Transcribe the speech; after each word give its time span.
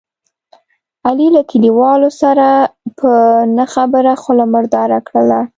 علي 1.07 1.27
له 1.35 1.41
کلیوالو 1.51 2.09
سره 2.21 2.47
په 2.99 3.11
نه 3.57 3.65
خبره 3.73 4.11
خوله 4.21 4.45
مرداره 4.53 4.99
کړله. 5.07 5.41